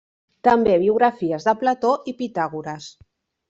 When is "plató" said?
1.61-1.95